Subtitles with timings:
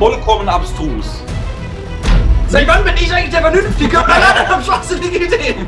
[0.00, 1.20] Vollkommen abstrus.
[2.48, 5.66] Seit wann bin ich eigentlich der Vernünftige und alle anderen haben schwachsinnige Ideen?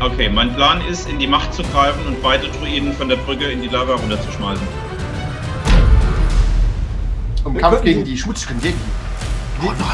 [0.00, 3.44] Okay, mein Plan ist, in die Macht zu greifen und beide Druiden von der Brücke
[3.44, 4.66] in die Lava runterzuschmeißen.
[7.44, 8.74] Im Kampf gegen die schmutzigen Jedi.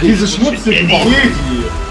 [0.00, 0.94] Diese schmutzigen Jedi.
[0.94, 1.89] Ist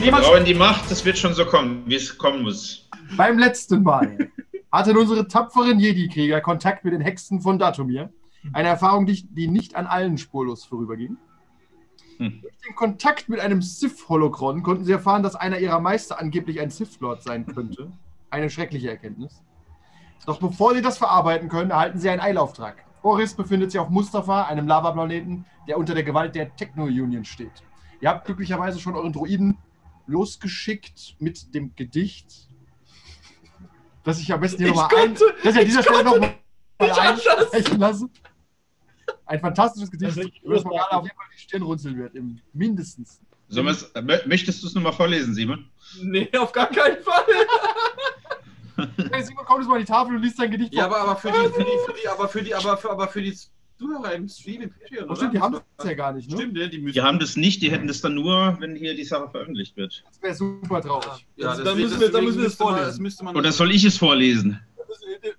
[0.00, 2.88] jemand Aber in die Macht, das wird schon so kommen, wie es kommen muss.
[3.16, 4.30] Beim letzten Mal
[4.70, 8.10] hatten unsere tapferen Jedi-Krieger Kontakt mit den Hexen von Datumir.
[8.52, 11.16] Eine Erfahrung, die, nicht an allen spurlos vorüberging.
[12.18, 12.40] Hm.
[12.42, 16.70] Durch den Kontakt mit einem Sith-Holokron konnten sie erfahren, dass einer ihrer Meister angeblich ein
[16.70, 17.92] Sith-Lord sein könnte.
[18.30, 19.42] Eine schreckliche Erkenntnis.
[20.26, 22.84] Doch bevor sie das verarbeiten können, erhalten sie einen Eilauftrag.
[23.02, 27.62] Oris befindet sich auf Mustafa, einem Lavaplaneten, der unter der Gewalt der Techno-Union steht.
[28.00, 29.58] Ihr habt glücklicherweise schon euren Droiden
[30.06, 32.48] losgeschickt mit dem Gedicht,
[34.04, 36.34] das ich am besten hier nochmal ein, konnte- das ich an dieser Stelle nochmal
[36.78, 38.08] einsprechen lasse.
[39.26, 42.40] Ein fantastisches Gedicht, Also das man gerade auf jeden Fall die Stirn runzeln wird, im
[42.52, 43.20] mindestens.
[43.48, 45.68] Wir's- äh, mö- möchtest du es nochmal vorlesen, Simon?
[46.02, 47.24] Nee, auf gar keinen Fall.
[49.12, 51.30] Hey, Simon, komm jetzt mal an die Tafel und liest dein Gedicht Ja, aber für
[51.30, 53.36] die, für die, für die, aber für die, aber für, aber für die
[53.82, 56.36] Zuhörer im Stream im Patreon, Oh, stimmt, die haben das ja gar nicht, ne?
[56.36, 56.56] Stimmt?
[56.72, 56.94] Die müssen.
[56.94, 60.04] Die haben das nicht, die hätten das dann nur, wenn hier die Sache veröffentlicht wird.
[60.08, 61.26] Das wäre super traurig.
[61.36, 62.86] Ja, Also, wird- müssen wir- dann deswegen müssen wir man- vorlesen.
[62.86, 63.36] Das müsste man.
[63.36, 64.60] Oder soll ich es vorlesen?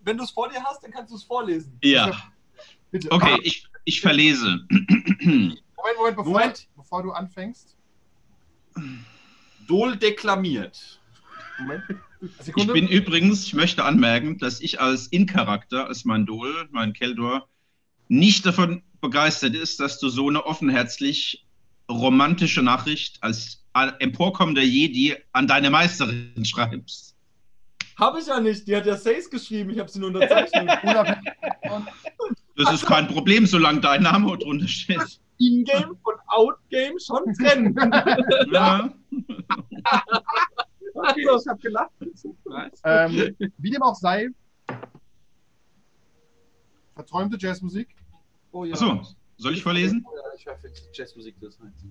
[0.03, 1.77] Wenn du es vor dir hast, dann kannst du es vorlesen.
[1.83, 2.11] Ja.
[2.91, 3.09] Bitte.
[3.11, 4.59] Okay, ich, ich verlese.
[4.69, 5.61] Moment,
[5.97, 6.67] Moment, bevor, Moment.
[6.75, 7.75] bevor du anfängst.
[9.67, 10.99] Dol deklamiert.
[11.59, 11.83] Moment.
[12.55, 17.47] Ich bin übrigens, ich möchte anmerken, dass ich als In-Charakter, als mein Dol, mein Keldor,
[18.07, 21.45] nicht davon begeistert ist, dass du so eine offenherzlich
[21.89, 23.63] romantische Nachricht als
[23.99, 27.15] emporkommender Jedi an deine Meisterin schreibst.
[27.99, 28.67] Habe ich ja nicht.
[28.67, 29.69] Die hat ja Says geschrieben.
[29.71, 30.69] Ich habe sie nur unterzeichnet.
[32.55, 35.19] Das ist kein Problem, solange dein Name drunter steht.
[35.39, 37.75] In-game und Out-game schon trennen.
[38.51, 38.93] Ja.
[40.93, 41.89] Okay, ich habe gelacht.
[42.83, 44.29] ähm, wie dem auch sei,
[46.93, 47.95] verträumte Jazzmusik.
[48.51, 48.73] Oh ja.
[48.73, 49.05] Achso,
[49.37, 50.05] soll ich vorlesen?
[50.45, 51.85] Ja, ich für Jazzmusik das heißt.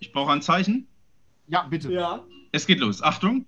[0.00, 0.86] Ich brauche ein Zeichen.
[1.46, 1.92] Ja, bitte.
[1.92, 2.24] Ja.
[2.52, 3.02] Es geht los.
[3.02, 3.46] Achtung.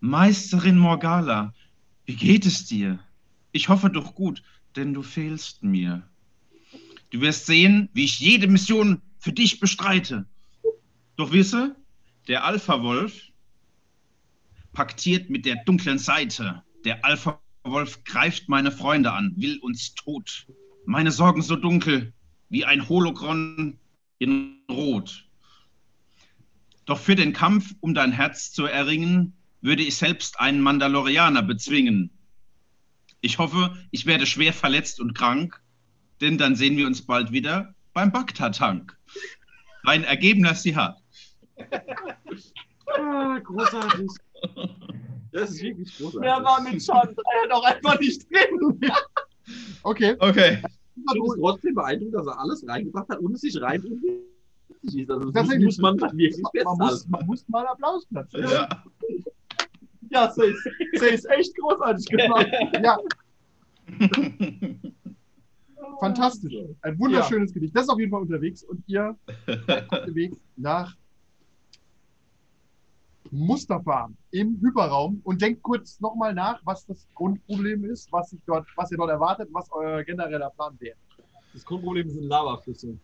[0.00, 1.54] Meisterin Morgala,
[2.06, 2.98] wie geht es dir?
[3.52, 4.42] Ich hoffe doch gut,
[4.74, 6.08] denn du fehlst mir.
[7.10, 10.26] Du wirst sehen, wie ich jede Mission für dich bestreite.
[11.16, 11.76] Doch wisse,
[12.26, 13.28] der Alpha-Wolf
[14.72, 16.62] paktiert mit der dunklen Seite.
[16.84, 17.04] Der
[17.62, 20.46] Alpha-Wolf greift meine Freunde an, will uns tot.
[20.84, 22.12] Meine Sorgen so dunkel
[22.48, 23.78] wie ein Hologron
[24.18, 25.28] in Rot.
[26.86, 32.10] Doch für den Kampf um dein Herz zu erringen, würde ich selbst einen Mandalorianer bezwingen.
[33.20, 35.62] Ich hoffe, ich werde schwer verletzt und krank,
[36.20, 38.98] denn dann sehen wir uns bald wieder beim Bagdad-Tank.
[39.84, 40.98] Ein ergebener Sihat.
[42.86, 44.10] Ah, großartig.
[45.32, 46.20] Das ist wirklich großartig.
[46.20, 48.80] Mehr war mit Chandra ja doch einfach nicht drin.
[49.82, 50.14] Okay.
[50.20, 50.62] Okay.
[50.94, 54.00] Ich bin trotzdem beeindruckt, dass er alles reingebracht hat und es sich reimt und
[54.82, 55.10] ist.
[55.10, 58.42] Also das muss man dann wirklich Man muss, man muss mal Applaus klatschen.
[58.42, 58.68] Ja.
[60.10, 60.56] Ja, Says.
[60.94, 62.46] Says echt großartig gemacht.
[62.82, 62.98] Ja,
[65.98, 66.54] fantastisch.
[66.82, 67.74] Ein wunderschönes Gedicht.
[67.76, 70.94] Das ist auf jeden Fall unterwegs und ihr seid unterwegs nach
[73.34, 78.66] Mustafa im Hyperraum und denkt kurz nochmal nach, was das Grundproblem ist, was, sich dort,
[78.76, 80.96] was ihr dort erwartet, was euer genereller Plan wäre.
[81.54, 82.98] Das Grundproblem sind Lavaflüsse.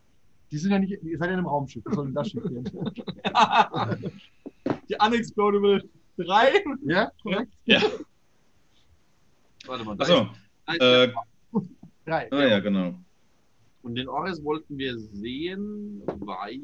[0.51, 2.45] Die sind ja nicht, ihr seid ja in einem Raumschiff, was soll denn das Schiff
[2.45, 2.71] werden?
[4.89, 5.83] Die Unexplodable
[6.19, 6.65] 3.
[6.85, 7.53] Ja, korrekt?
[7.65, 7.81] Ja.
[9.67, 9.97] Warte mal.
[9.99, 10.23] Achso.
[10.73, 11.13] ist- Äh,
[12.05, 12.31] Drei.
[12.33, 12.95] ah, ja, genau.
[13.83, 16.61] Und den Ores wollten wir sehen, weil.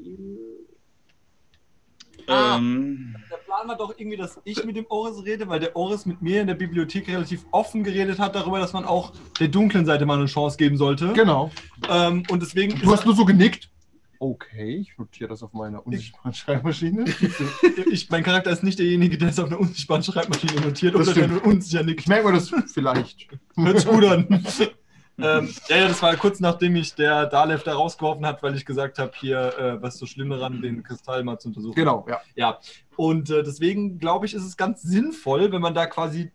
[2.27, 2.57] Ah.
[2.57, 6.07] Ähm, Der Plan wir doch irgendwie, dass ich mit dem Oris rede, weil der Oris
[6.07, 9.87] mit mir in der Bibliothek relativ offen geredet hat darüber, dass man auch der dunklen
[9.87, 11.13] Seite mal eine Chance geben sollte.
[11.13, 11.51] Genau.
[11.89, 12.79] Ähm, und deswegen.
[12.81, 13.71] Du hast nur so genickt.
[14.19, 17.05] Okay, ich notiere das auf meiner unsichtbaren Schreibmaschine.
[17.91, 21.15] ich, mein Charakter ist nicht derjenige, der es auf einer unsichtbaren Schreibmaschine notiert Das oder
[21.15, 22.01] der nur unsicher nickt.
[22.01, 23.29] Ich merke mal das vielleicht.
[23.57, 24.27] Hört sich gut an.
[25.19, 28.65] ähm, ja, ja, das war kurz nachdem mich der Dalef da rausgeworfen hat, weil ich
[28.65, 31.75] gesagt habe, hier, äh, was ist so schlimm daran, den Kristall mal zu untersuchen.
[31.75, 32.21] Genau, ja.
[32.35, 32.59] Ja,
[32.97, 36.33] und äh, deswegen glaube ich, ist es ganz sinnvoll, wenn man da quasi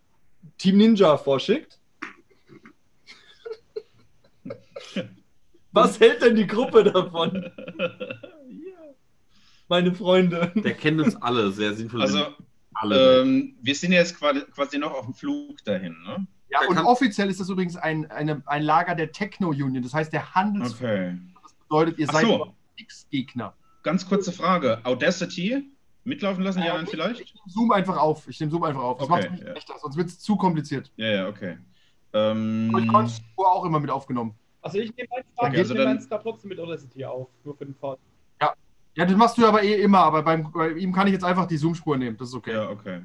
[0.58, 1.80] Team Ninja vorschickt.
[5.72, 7.52] Was hält denn die Gruppe davon?
[9.68, 10.52] Meine Freunde.
[10.56, 12.02] Der kennt uns alle sehr sinnvoll.
[12.02, 12.28] Also,
[12.74, 13.22] alle.
[13.22, 16.26] ähm, wir sind jetzt quasi, quasi noch auf dem Flug dahin, ne?
[16.52, 19.82] Ja, und offiziell ist das übrigens ein, eine, ein Lager der Techno-Union.
[19.84, 21.16] Das heißt, der Handels Okay.
[21.68, 22.56] bedeutet, ihr Ach seid so.
[22.78, 23.54] X-Gegner.
[23.84, 24.80] Ganz kurze Frage.
[24.84, 25.72] Audacity
[26.06, 27.20] mitlaufen lassen, ja, dann vielleicht?
[27.22, 28.28] Ich nehme Zoom einfach auf.
[28.28, 28.98] Ich nehme Zoom einfach auf.
[28.98, 29.52] Das Okay, macht mich ja.
[29.52, 30.92] schlechter, sonst wird es zu kompliziert.
[30.96, 31.58] Ja, ja, okay.
[32.14, 34.34] Ähm, Aber ich konnte Spur auch immer mit aufgenommen.
[34.62, 37.66] Also ich nehme meins Okay, also dann- meins gerade trotzdem mit Audacity auf, nur für
[37.66, 37.98] den Fall.
[38.96, 41.46] Ja, das machst du aber eh immer, aber beim, bei ihm kann ich jetzt einfach
[41.46, 42.18] die Zoom-Spur nehmen.
[42.18, 42.54] Das ist okay.
[42.54, 43.02] ja, okay.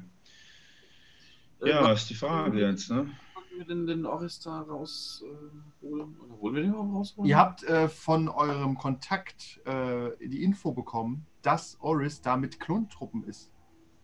[1.61, 3.07] Äh, Ja, ist die Frage jetzt, ne?
[3.55, 5.63] Wir denn den Oris da rausholen?
[5.81, 6.07] Oder
[6.41, 7.29] wollen wir den überhaupt rausholen?
[7.29, 13.23] Ihr habt äh, von eurem Kontakt äh, die Info bekommen, dass Oris da mit Klontruppen
[13.25, 13.51] ist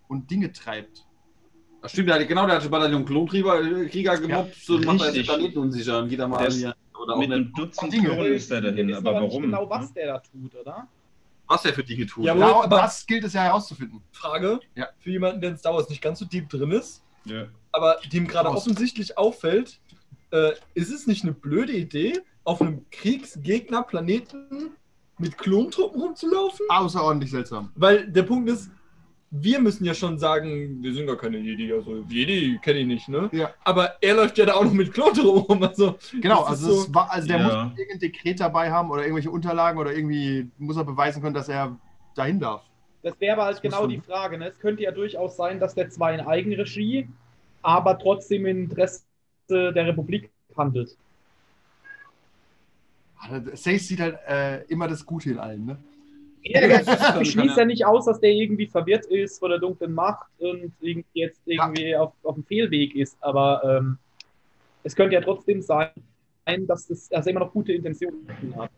[0.07, 1.05] und Dinge treibt.
[1.81, 5.05] Ach, stimmt, der genau, der hat den Bataillon Klonkrieger äh, Krieger gemobbt und macht da
[5.05, 5.27] jetzt den richtig.
[5.27, 6.75] Planeten unsicher und geht da mal hier.
[7.01, 8.09] Oder Mit einem Dutzend Dinge.
[8.09, 9.41] Klonen ist Wir dahin, aber warum?
[9.41, 9.93] genau, was ne?
[9.95, 10.87] der da tut, oder?
[11.47, 12.23] was er für Dinge tut.
[12.23, 14.01] Ja, Ja, aber- Ja, aber- das gilt es ja herauszufinden.
[14.11, 14.87] Frage Ja.
[14.99, 17.45] für jemanden, der in Star Wars nicht ganz so deep drin ist, Ja.
[17.71, 19.79] aber dem gerade offensichtlich auffällt,
[20.31, 24.71] äh, ist es nicht eine blöde Idee, auf einem Kriegsgegner-Planeten
[25.17, 26.65] mit Klontruppen rumzulaufen?
[26.69, 27.71] Außerordentlich seltsam.
[27.75, 28.71] Weil der Punkt ist,
[29.29, 33.07] wir müssen ja schon sagen, wir sind gar keine Jedi, also Jedi kenne ich nicht,
[33.07, 33.29] ne?
[33.31, 33.51] Ja.
[33.63, 37.09] Aber er läuft ja da auch noch mit Klontruppen rum, also Genau, also, so- war,
[37.11, 37.63] also der Ja.
[37.65, 41.47] muss irgendein Dekret dabei haben oder irgendwelche Unterlagen oder irgendwie muss er beweisen können, dass
[41.47, 41.77] er
[42.15, 42.63] dahin darf.
[43.03, 44.37] Das wäre aber halt genau die Frage.
[44.37, 44.47] Ne?
[44.47, 47.07] Es könnte ja durchaus sein, dass der zwar in Eigenregie,
[47.61, 49.03] aber trotzdem im Interesse
[49.49, 50.95] der Republik handelt.
[53.53, 55.77] Sace sieht halt äh, immer das Gute in allen, ne?
[56.43, 60.73] Ich schließe ja nicht aus, dass der irgendwie verwirrt ist von der dunklen Macht und
[61.13, 63.97] jetzt irgendwie auf, auf dem Fehlweg ist, aber ähm,
[64.83, 65.91] es könnte ja trotzdem sein,
[66.61, 68.27] dass, das, er immer noch gute Intentionen
[68.57, 68.71] hat.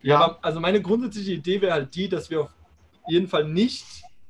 [0.00, 2.54] Ja, aber also meine grundsätzliche Idee wäre halt die, dass wir auf
[3.08, 3.84] jeden Fall nicht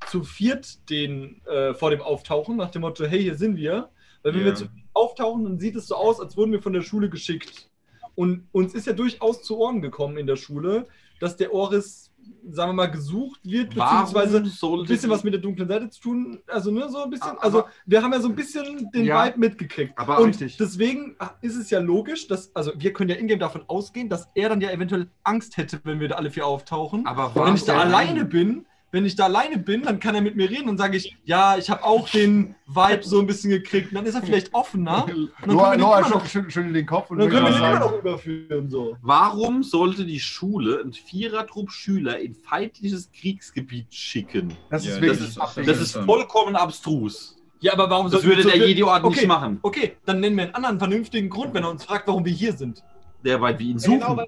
[0.09, 3.91] zu viert den äh, vor dem auftauchen, nach dem Motto, hey, hier sind wir.
[4.23, 4.47] Weil wenn Ja.
[4.47, 7.09] wir zu viert auftauchen, dann sieht es so aus, als wurden wir von der Schule
[7.09, 7.69] geschickt.
[8.15, 10.87] Und uns ist ja durchaus zu Ohren gekommen in der Schule,
[11.19, 12.12] dass der Oris,
[12.51, 16.41] sagen wir mal, gesucht wird, beziehungsweise ein bisschen was mit der dunklen Seite zu tun.
[16.49, 17.31] Also, ne, so ein bisschen.
[17.31, 19.25] Aber- Also, wir haben ja so ein bisschen den Ja.
[19.27, 19.93] Vibe mitgekriegt.
[19.97, 20.57] Aber Und richtig.
[20.57, 24.49] deswegen ist es ja logisch, dass, also wir können ja ingame davon ausgehen, dass er
[24.49, 27.07] dann ja eventuell Angst hätte, wenn wir da alle vier auftauchen.
[27.07, 30.37] Aber wenn ich da alleine bin, wenn ich da alleine bin, dann kann er mit
[30.37, 33.89] mir reden und sage ich, ja, ich habe auch den Vibe so ein bisschen gekriegt.
[33.89, 35.05] Und dann ist er vielleicht offener.
[35.05, 37.53] Und dann können Noah, Noah immer noch, schüttelt schüttelt den Kopf und dann können wir
[37.53, 38.69] den immer noch überführen.
[38.69, 38.97] So.
[39.01, 44.53] Warum sollte die Schule ein Vierertrupp Schüler in feindliches Kriegsgebiet schicken?
[44.71, 45.69] Das Ja, ist das wirklich ist- abwegig.
[45.71, 47.39] Das ist vollkommen abstrus.
[47.61, 49.59] Ja, aber warum Das würde der so- Jedi-Orden okay, nicht machen.
[49.63, 52.53] Okay, dann nennen wir einen anderen vernünftigen Grund, wenn er uns fragt, warum wir hier
[52.53, 52.83] sind.
[53.25, 54.27] Der weil wir ihn Ja, genau, suchen.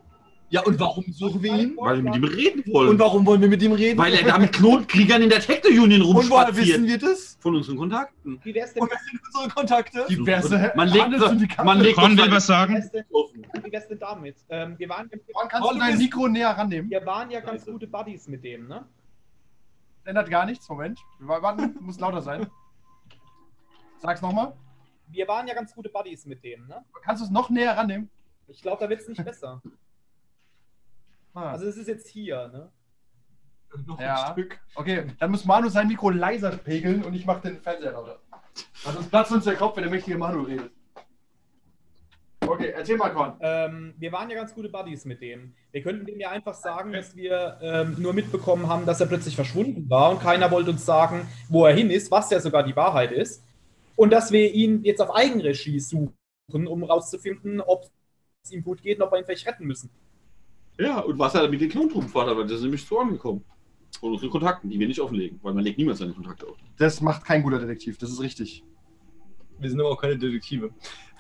[0.55, 1.77] Ja, und warum suchen wir ihn?
[1.77, 2.91] weil wir mit ihm reden wollen.
[2.91, 3.99] Und warum wollen wir mit ihm reden?
[3.99, 6.87] weil er da mit Klonkriegern in der Techno-Union und woher wissen rumspaziert.
[6.87, 7.37] wir das?
[7.41, 8.39] Von unseren Kontakten.
[8.45, 10.07] Wie wär's denn, Und wer sind unsere Kontakte?
[10.09, 11.65] Diverse Man legt, Handelssyndikate.
[11.67, 12.75] man legt Con will was wie sagen?
[12.75, 13.47] wär's denn, offen.
[13.65, 14.37] wie wär's denn damit?
[14.49, 16.89] Ähm, wir, waren, Wann kannst du dein Mikro näher rannehmen?
[16.89, 18.87] wir waren ja ganz gute Buddies mit dem, ne?
[20.05, 20.69] Ändert gar nichts.
[20.69, 21.01] Moment.
[21.19, 22.47] Wir warten, muss lauter sein.
[23.99, 24.53] Sag's nochmal.
[25.09, 26.85] Wir waren ja ganz gute Buddies mit dem, ne?
[27.03, 28.09] Kannst du es noch näher rannehmen?
[28.47, 29.61] Ich glaube, da wird's nicht besser.
[31.35, 31.50] Ah.
[31.53, 32.71] Also es ist jetzt hier, ne?
[33.87, 34.29] Noch Ja.
[34.29, 34.61] ein Stück.
[34.76, 38.21] Okay, dann muss Manu sein Mikro leiser pegeln und ich mach den Fernseher lauter.
[38.85, 40.71] Also sonst platzt uns der Kopf, wenn der mächtige Manu redet.
[42.47, 43.37] Okay, erzähl mal, Korn.
[43.41, 45.55] Ähm, wir waren ja ganz gute Buddies mit dem.
[45.73, 49.35] Wir könnten dem ja einfach sagen, dass wir ähm, nur mitbekommen haben, dass er plötzlich
[49.35, 52.76] verschwunden war und keiner wollte uns sagen, wo er hin ist, was ja sogar die
[52.76, 53.43] Wahrheit ist.
[53.97, 56.12] Und dass wir ihn jetzt auf Eigenregie suchen,
[56.53, 57.91] um rauszufinden, ob
[58.45, 59.88] es ihm gut geht und ob wir ihn vielleicht retten müssen.
[60.78, 63.45] Ja, und was er mit den Klontruppen fordert, weil das ist nämlich zu Ohren gekommen.
[64.00, 66.57] Von unseren Kontakten, die wir nicht offenlegen, weil man legt niemals seine Kontakte auf.
[66.78, 68.64] Das macht kein guter Detektiv, das ist richtig.
[69.61, 70.71] Wir sind aber auch keine Detektive.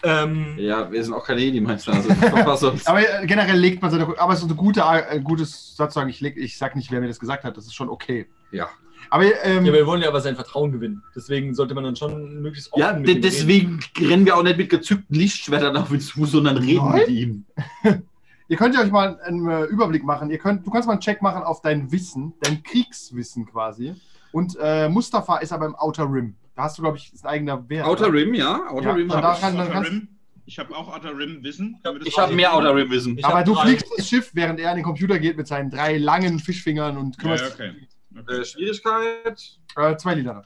[0.02, 2.10] Ähm, Ja, wir sind auch keine Jedi-Meister, also?
[2.84, 4.06] Aber äh, generell legt man seine.
[4.18, 6.10] Aber es ist eine gute, äh, gutes Satz sagen.
[6.10, 7.56] Ich, leg, ich sag nicht, wer mir das gesagt hat.
[7.56, 8.26] Das ist schon okay.
[8.50, 8.68] Ja.
[9.08, 11.02] Aber ähm, Ja, wir wollen ja aber sein Vertrauen gewinnen.
[11.14, 13.22] Deswegen sollte man dann schon möglichst offen Ja, mit de ihm reden.
[13.22, 16.98] deswegen rennen wir auch nicht mit gezückten Lichtschwertern auf ihn zu, sondern reden Nein.
[16.98, 17.44] mit ihm.
[18.48, 20.30] ihr könnt ja euch mal einen äh, Überblick machen.
[20.30, 23.94] Ihr könnt, du kannst mal einen Check machen auf dein Wissen, dein Kriegswissen quasi.
[24.32, 26.34] Und äh, Mustafa ist aber im Outer Rim.
[26.56, 27.86] Da hast du, glaube ich, ist ein eigener Wert.
[27.86, 28.12] Outer oder?
[28.14, 28.68] Rim, ja.
[28.70, 29.40] Outer Ja, Rim und hab da ich.
[29.40, 30.08] kann- dann Outer kannst- Rim.
[30.46, 31.80] Ich habe auch Outer Rim Wissen.
[32.04, 32.54] Ich habe mehr?
[32.54, 33.16] Outer Rim Wissen.
[33.16, 33.62] Ich aber du drei.
[33.66, 37.18] fliegst das Schiff, während er an den Computer geht mit seinen drei langen Fischfingern und
[37.18, 37.72] kümmerst ja, okay.
[38.18, 38.40] okay.
[38.40, 39.58] Äh, Schwierigkeit.
[39.76, 40.44] Äh, zwei Liter.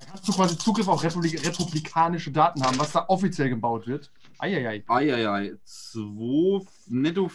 [0.00, 4.10] Da kannst du quasi Zugriff auf Republik republikanische Daten haben, was da offiziell gebaut wird.
[4.40, 4.84] Eieiei.
[4.86, 5.54] Eieiei.
[5.64, 7.30] Zwei, netto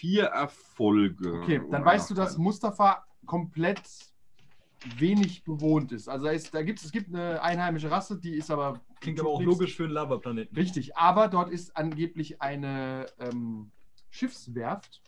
[0.00, 1.40] vier Erfolge.
[1.42, 3.80] Okay, dann weißt du, dass Mustafa komplett
[4.96, 6.08] wenig bewohnt ist.
[6.08, 8.80] Also da, ist, da gibt's, es gibt eine einheimische Rasse, die ist aber.
[9.00, 10.56] Klingt aber auch logisch für einen Lavaplaneten.
[10.56, 13.70] Richtig, aber dort ist angeblich eine ähm,
[14.10, 15.02] Schiffswerft,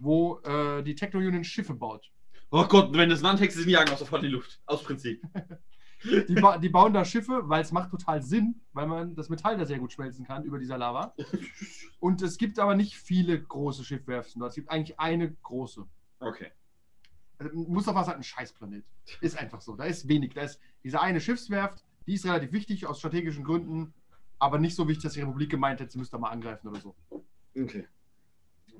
[0.00, 2.10] wo äh, die Techno-Union Schiffe baut.
[2.50, 4.60] Oh Gott, wenn das Landhexe ist, jagen wir sofort in die Luft.
[4.66, 5.22] Aus Prinzip.
[6.04, 9.58] Die, ba die bauen da Schiffe, weil es macht total Sinn, weil man das Metall
[9.58, 11.14] da sehr gut schmelzen kann über dieser Lava.
[11.98, 14.42] Und es gibt aber nicht viele große Schiffwerften.
[14.42, 15.86] Es gibt eigentlich eine große.
[16.20, 16.52] Okay.
[17.38, 18.84] Also Mustafa ist halt ein Scheißplanet.
[19.20, 19.76] Ist einfach so.
[19.76, 20.34] Da ist wenig.
[20.34, 23.94] Da ist diese eine Schiffswerft, die ist relativ wichtig aus strategischen Gründen,
[24.38, 26.94] aber nicht so wichtig, dass die Republik gemeint hätte, sie müsste mal angreifen oder so.
[27.56, 27.86] Okay.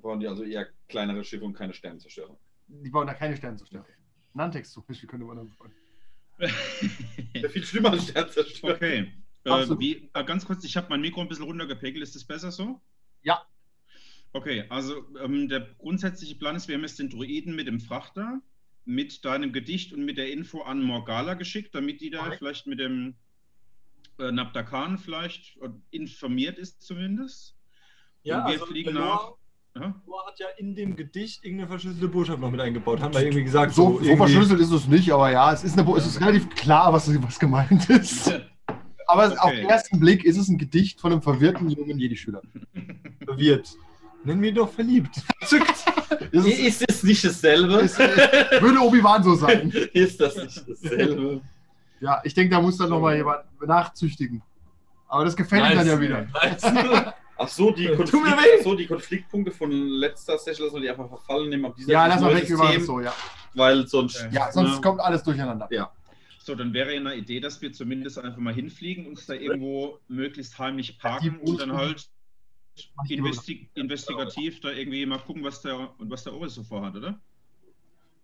[0.01, 2.39] Brauchen die also eher kleinere Schiffe und keine Sternenzerstörer.
[2.69, 3.85] Die bauen da keine Sternenzerstörer.
[4.33, 5.73] Nantex zum Beispiel könnte man dann bauen.
[7.51, 8.75] Viel schlimmer als Sternenzerstörer.
[8.75, 9.13] Okay.
[9.45, 12.03] Äh, wie, äh, ganz kurz, ich habe mein Mikro ein bisschen runtergepegelt.
[12.03, 12.81] Ist das besser so?
[13.23, 13.43] Ja.
[14.33, 18.41] Okay, also ähm, der grundsätzliche Plan ist, wir haben jetzt den Druiden mit dem Frachter,
[18.85, 22.39] mit deinem Gedicht und mit der Info an Morgala geschickt, damit die da Korrekt.
[22.39, 23.17] vielleicht mit dem
[24.19, 27.57] äh, Nabdakan vielleicht äh, informiert ist zumindest.
[28.23, 29.33] Ja, Und wir also fliegen nach.
[29.77, 29.95] Ja?
[30.07, 33.01] Noah hat ja in dem Gedicht irgendeine verschlüsselte Botschaft noch mit eingebaut.
[33.01, 33.73] Haben wir irgendwie gesagt.
[33.75, 36.49] So, so irgendwie- verschlüsselt ist es nicht, aber ja, es ist, eine, es ist relativ
[36.51, 38.33] klar, was, was gemeint ist.
[39.07, 39.57] Aber es- auf Okay.
[39.63, 42.43] den ersten Blick ist es ein Gedicht von einem verwirrten jungen Jedi-Schüler.
[43.25, 43.69] verwirrt.
[44.23, 45.17] Nenn mich doch verliebt.
[45.41, 47.75] Ist, es- Ist es nicht dasselbe?
[47.81, 49.71] ist, äh, würde Obi-Wan so sagen.
[49.95, 51.41] Ist das nicht dasselbe?
[52.01, 54.43] Ja, ich denke, da muss dann nochmal jemand nachzüchtigen.
[55.09, 56.27] Aber das gefällt ihm dann ja wieder.
[56.33, 56.63] Nice.
[57.43, 61.09] Ach so, die, Konflikt, ach so, die Konfliktpunkte von letzter Session lassen wir die einfach
[61.09, 61.65] verfallen nehmen.
[61.65, 63.15] Ab dieser Ja, lass mal weg, System, so, ja.
[63.55, 64.23] Weil sonst.
[64.27, 64.35] Okay.
[64.35, 65.67] Ja, sonst ne, kommt alles durcheinander.
[65.71, 65.91] Ja.
[66.39, 70.01] So, dann wäre ja eine Idee, dass wir zumindest einfach mal hinfliegen, uns da irgendwo
[70.09, 72.11] möglichst heimlich parken und dann halt
[73.09, 77.19] investi investigativ da irgendwie mal gucken, was der und was der Oris so vorhat, oder?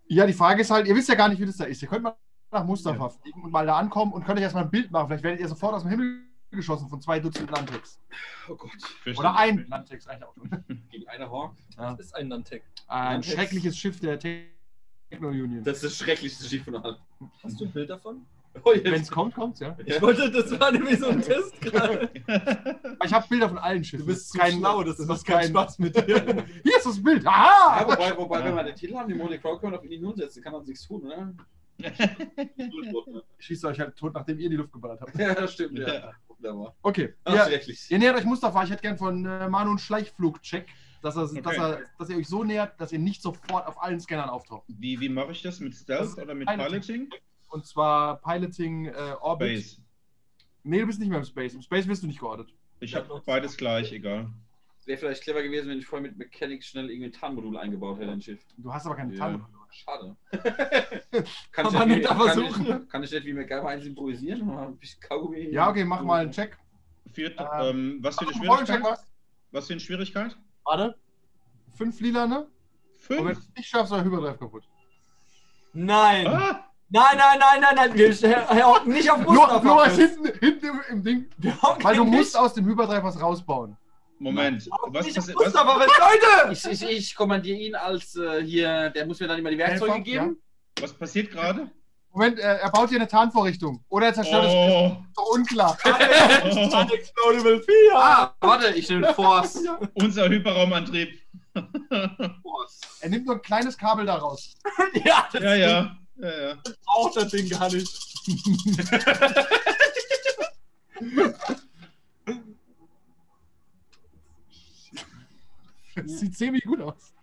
[0.08, 1.80] Ja, die Frage ist halt, ihr wisst ja gar nicht, wie das da ist.
[1.80, 2.16] Ihr könnt mal
[2.50, 5.08] nach Mustafa fliegen und mal da ankommen und könnt euch erstmal ein Bild machen.
[5.08, 6.20] Vielleicht werdet ihr sofort aus dem Himmel
[6.56, 8.00] geschossen von zwei Dutzend Landtex.
[8.48, 8.70] Oh Gott.
[9.16, 10.50] Oder ein Landtex eigentlich auch schon.
[10.90, 11.54] Gegen eine Hawk.
[11.76, 12.64] Das ist ein Nantec.
[12.88, 13.34] Ein Landtex.
[13.34, 15.62] schreckliches Schiff der Techno-Union.
[15.64, 16.96] Das ist das schrecklichste Schiff von allen.
[17.42, 18.26] Hast du ein Bild davon?
[18.64, 19.10] Oh, Wenn es jetzt.
[19.10, 19.76] kommt, kommt's, ja.
[19.84, 22.10] Ich wollte, das war nämlich so ein Test gerade.
[23.04, 24.06] Ich habe Bilder von allen Schiffen.
[24.06, 26.04] Du bist ist zu schlau, das, das macht ist keinen kein Spaß mit dir.
[26.62, 27.22] Hier ist das Bild.
[27.22, 27.84] Ja, Aha!
[27.86, 30.42] wobei, wobei wenn wir den Titel haben, die Money Crow können wir auf ihn hinsetzen,
[30.42, 31.34] kann man nichts tun, oder?
[33.38, 35.14] Ich schieße euch halt tot, nachdem ihr in die Luft geballert habt.
[35.18, 35.94] ja, das stimmt, ja.
[35.94, 36.12] Ja.
[36.38, 36.74] Wunderbar.
[36.82, 37.14] Okay.
[37.24, 37.90] Ach, Ihr, schrecklich.
[37.90, 38.62] ihr nähert euch Mustafa.
[38.64, 40.66] Ich hätte gern von äh, Manu einen Schleichflug-Check,
[41.02, 41.56] dass, er, dass, Okay.
[41.56, 44.64] er, dass ihr euch so nähert, dass ihr nicht sofort auf allen Scannern auftaucht.
[44.68, 45.60] Wie, wie mache ich das?
[45.60, 46.68] Mit Stealth oder mit Piloting.
[47.08, 47.10] Piloting?
[47.48, 49.48] Und zwar Piloting äh, Orbit.
[49.56, 49.76] Base.
[50.64, 51.54] Nee, du bist nicht mehr im Space.
[51.54, 52.52] Im Space wirst du nicht geortet.
[52.80, 54.28] Ich habe beides gleich, egal.
[54.84, 58.12] Wäre vielleicht clever gewesen, wenn ich vorher mit Mechanics schnell irgendwie ein Tarnmodul eingebaut hätte
[58.12, 58.40] in Schiff.
[58.56, 59.18] Du hast aber keine Ja.
[59.18, 59.46] Tarnung.
[59.76, 60.16] Schade.
[61.52, 62.82] Kann ich man nicht, aber kann, suchen.
[62.84, 64.46] ich, kann ich nicht wie MacGyver eins improvisieren?
[64.46, 65.50] Mal Ein bisschen Kaugummi.
[65.50, 66.56] Ja, okay, mach mal einen Check.
[67.12, 68.82] Viert, Ähm, ähm, was für eine Schwierigkeit?
[68.82, 69.06] was?
[69.52, 70.36] Was für eine Schwierigkeit?
[70.64, 70.96] Warte.
[71.74, 72.38] Fünf lila, ne?
[72.40, 72.48] Und
[73.08, 73.38] wenn du Fünf.
[73.38, 74.64] es nicht schaffst, ist der Hyperdrive kaputt.
[75.72, 76.26] Nein.
[76.26, 77.94] Ah, Nein, nein, nein, nein, nein.
[77.94, 79.64] Wir wir hocken nicht auf Nur, Mustafa.
[79.64, 81.30] nur was hinten, hinten im, im Ding.
[81.82, 83.76] Weil du nicht musst aus dem Hyperdrive was rausbauen.
[84.18, 84.66] Moment.
[84.88, 85.34] Was, was, fest.
[85.34, 86.52] Leute!
[86.52, 89.92] Ich, ich, ich kommandiere ihn als äh, hier, der muss mir dann immer die Werkzeuge
[89.92, 90.42] Helfer, geben.
[90.80, 91.70] was passiert gerade?
[92.12, 93.84] Moment, äh, er baut hier eine Tarnvorrichtung.
[93.90, 94.46] Oder er zerstört.
[94.48, 95.76] Oh, Ist doch unklar.
[95.84, 97.74] Unexplodable 4.
[97.94, 99.62] Ah, warte, ich nehme Force.
[99.94, 101.20] unser Hyperraumantrieb.
[102.42, 102.80] Force.
[103.00, 104.54] Er nimmt nur ein kleines Kabel daraus.
[105.04, 105.96] Ja, das Ja, ja.
[106.16, 106.54] ja, ja.
[106.86, 107.86] braucht das Ding gar nicht.
[115.96, 117.14] Das sieht ziemlich gut aus.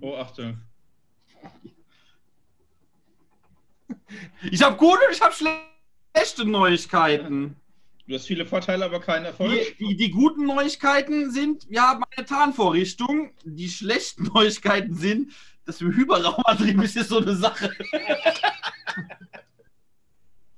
[0.00, 0.60] Oh, Achtung.
[4.50, 7.56] Ich habe gute und ich habe schlechte Neuigkeiten.
[8.06, 9.52] Du hast viele Vorteile, aber keinen Erfolg.
[9.78, 13.30] Die, die, die guten Neuigkeiten sind, wir haben eine Tarnvorrichtung.
[13.44, 15.32] Die schlechten Neuigkeiten sind,
[15.64, 17.70] Das mit dem Hyperraumantrieb ist jetzt so eine Sache.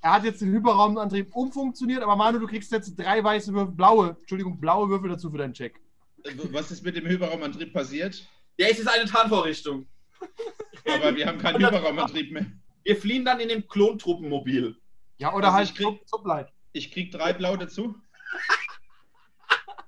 [0.01, 4.17] Er hat jetzt den Hyperraumantrieb umfunktioniert, aber Manu, du kriegst jetzt drei weiße Würfel, blaue,
[4.21, 5.79] Entschuldigung, blaue Würfel dazu für deinen Check.
[6.51, 8.27] Was ist mit dem Hyperraumantrieb passiert?
[8.59, 9.87] Ja, es ist eine Tarnvorrichtung.
[10.87, 12.47] Aber wir haben keinen Hyperraumantrieb mehr.
[12.85, 14.77] Wir fliehen dann in dem Klontruppenmobil.
[15.19, 16.53] Ja, oder Also halt ich krieg- Sublight.
[16.73, 17.95] Ich krieg drei Blau dazu.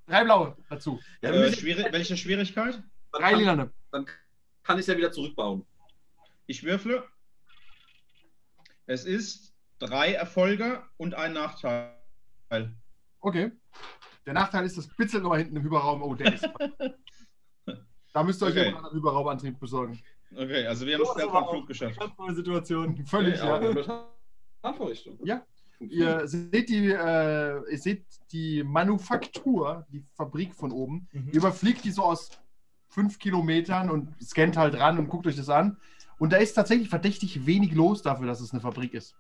[0.07, 1.01] Drei blaue dazu.
[1.23, 2.75] Ja, Äh, schwierig, welche Schwierigkeit?
[3.13, 3.71] dann Drei lilane.
[3.91, 4.05] dann
[4.63, 5.65] kann ich es ja wieder zurückbauen.
[6.47, 7.09] Ich würfle.
[8.87, 11.95] Es ist drei Erfolge und ein Nachteil.
[13.21, 13.51] Okay.
[14.27, 16.03] Der Nachteil ist, das bitzelt nochmal hinten im Hyperraum.
[16.03, 16.49] Oh, der ist.
[18.13, 18.67] da müsst ihr euch Okay.
[18.69, 20.01] einen anderen Hyperraumantrieb besorgen.
[20.35, 21.99] Okay, also wir haben es auch- Flug geschafft.
[21.99, 23.07] Ganz neue Situation.
[23.07, 23.73] Völlig, Ja, ja.
[23.73, 23.89] mit
[24.63, 25.19] Tarnvorrichtung.
[25.25, 25.43] Ja.
[25.81, 31.09] Ihr seht die, äh, ihr seht die Manufaktur, die Fabrik von oben.
[31.13, 31.29] Mhm.
[31.29, 32.31] Ihr überfliegt die so aus
[32.89, 35.77] fünf Kilometern und scannt halt ran und guckt euch das an.
[36.19, 39.17] Und da ist tatsächlich verdächtig wenig los dafür, dass es eine Fabrik ist.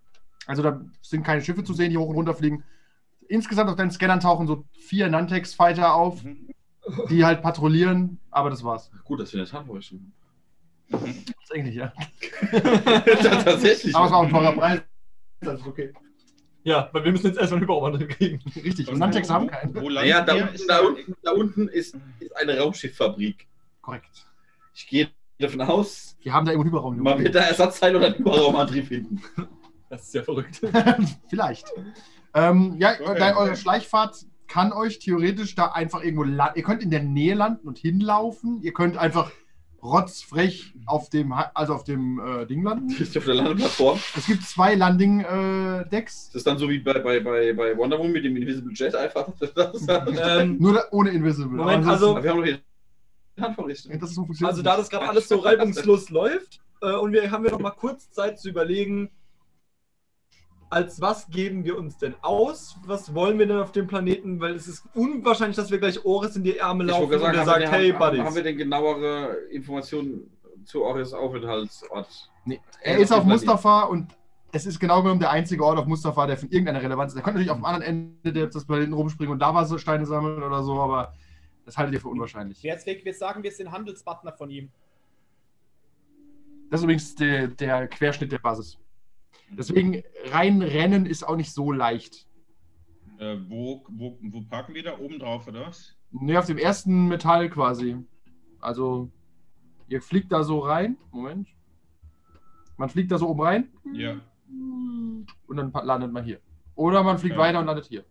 [0.46, 2.62] Also da sind keine Schiffe zu sehen, die hoch und runter fliegen.
[3.28, 6.49] Insgesamt auf deinen Scannern tauchen so vier Nantex-Fighter auf, Mhm.
[7.09, 8.90] die halt patrouillieren, aber das war's.
[9.04, 10.12] Gut, dass wir eine Tarnvorrichtung
[10.88, 10.99] Mhm.
[11.00, 11.04] Das
[11.45, 11.93] ist eigentlich, ja.
[12.52, 13.45] haben.
[13.45, 13.95] Tatsächlich.
[13.97, 14.81] Aber es war auch ein teurer Preis.
[15.40, 15.93] Das ist okay.
[16.62, 18.40] Ja, weil wir müssen jetzt erstmal einen Hyperraumantrieb kriegen.
[18.62, 18.88] Richtig.
[18.88, 19.75] Und Nantex haben keinen.
[19.75, 20.43] Wo Naja, landen da wir?
[20.45, 23.47] unten, Ist da, unten, da unten ist, ist eine Raumschifffabrik.
[23.83, 24.26] Korrekt.
[24.75, 26.99] Ich gehe davon aus, Wir haben da irgendwo Hyperraum.
[26.99, 29.23] man wird da Ersatzteil oder einen Überraumantrieb finden.
[29.90, 30.61] Das ist ja verrückt.
[31.28, 31.66] Vielleicht.
[32.35, 33.57] Ähm, ja, Okay, eure.
[33.57, 36.59] Schleichfahrt kann euch theoretisch da einfach irgendwo landen.
[36.59, 38.61] Ihr könnt in der Nähe landen und hinlaufen.
[38.62, 39.31] Ihr könnt einfach
[39.83, 42.91] rotzfrech auf dem, also auf dem äh, Ding landen.
[42.99, 43.99] Ist auf der Landeplattform.
[44.17, 46.31] Es gibt zwei Landing-Decks.
[46.33, 48.95] Das ist dann so wie bei, bei, bei, bei Wonder Woman mit dem Invisible Jet
[48.95, 49.29] einfach.
[50.23, 51.57] ähm, nur da, ohne Invisible.
[51.57, 52.61] Moment, also- wir haben doch hier
[53.41, 53.99] Handvorrichtung.
[53.99, 57.43] das ist so Also da das gerade alles so reibungslos läuft äh, und wir haben
[57.43, 59.11] wir noch mal kurz Zeit zu überlegen,
[60.71, 62.77] als was geben wir uns denn aus?
[62.87, 64.40] Was wollen wir denn auf dem Planeten?
[64.40, 67.35] Weil es ist unwahrscheinlich, dass wir gleich Oris in die Ärmel Ich laufen wollte und
[67.35, 68.24] sagen, er sagt, hey haben, Buddies.
[68.24, 70.31] haben wir denn genauere Informationen
[70.64, 72.31] zu Oris Aufenthaltsort?
[72.44, 74.14] Nee, er ist auf Mustafa und
[74.53, 77.18] es ist genau genommen der einzige Ort auf Mustafa, der von irgendeiner Relevanz ist.
[77.18, 80.42] Er könnte natürlich auf dem anderen Ende des Planeten rumspringen und da was Steine sammeln
[80.42, 81.14] oder so, aber
[81.64, 82.62] das haltet ihr für unwahrscheinlich.
[82.62, 84.70] Jetzt wir sagen, wir sind Handelspartner von ihm.
[86.70, 88.79] Das ist übrigens der, der Querschnitt der Basis.
[89.50, 92.26] Deswegen reinrennen ist auch nicht so leicht.
[93.18, 94.98] Äh, wo, wo, wo parken wir da?
[94.98, 95.94] Oben drauf, oder was?
[96.11, 97.96] Ne, auf dem ersten Metall quasi.
[98.61, 99.11] Also,
[99.88, 100.96] ihr fliegt da so rein.
[101.12, 101.48] Moment.
[102.76, 104.20] Man fliegt da so oben rein Ja.
[104.48, 106.40] und dann landet man hier.
[106.74, 107.40] Oder man fliegt Ja.
[107.40, 108.04] weiter und landet hier.